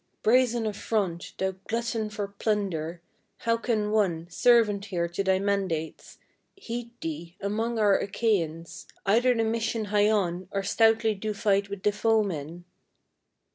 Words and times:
brazen 0.23 0.65
of 0.65 0.75
front, 0.75 1.35
thou 1.37 1.51
glutton 1.67 2.09
for 2.09 2.27
plunder, 2.27 3.03
how 3.37 3.55
can 3.55 3.91
one, 3.91 4.27
Servant 4.31 4.85
here 4.85 5.07
to 5.07 5.23
thy 5.23 5.37
mandates, 5.37 6.17
heed 6.55 6.89
thee 7.01 7.37
among 7.39 7.77
our 7.77 7.99
Achaians, 7.99 8.87
Either 9.05 9.35
the 9.35 9.43
mission 9.43 9.85
hie 9.93 10.09
on 10.09 10.47
or 10.49 10.63
stoutly 10.63 11.13
do 11.13 11.35
fight 11.35 11.69
with 11.69 11.83
the 11.83 11.91
foemen? 11.91 12.65